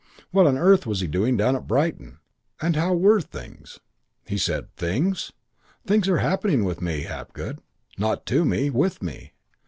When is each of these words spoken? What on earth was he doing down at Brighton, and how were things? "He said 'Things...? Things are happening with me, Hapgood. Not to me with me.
What 0.31 0.47
on 0.47 0.57
earth 0.57 0.87
was 0.87 1.01
he 1.01 1.07
doing 1.07 1.37
down 1.37 1.55
at 1.55 1.67
Brighton, 1.67 2.17
and 2.59 2.75
how 2.75 2.95
were 2.95 3.21
things? 3.21 3.79
"He 4.25 4.35
said 4.35 4.75
'Things...? 4.75 5.31
Things 5.85 6.09
are 6.09 6.17
happening 6.17 6.63
with 6.63 6.81
me, 6.81 7.03
Hapgood. 7.03 7.59
Not 7.99 8.25
to 8.25 8.43
me 8.43 8.71
with 8.71 9.03
me. 9.03 9.33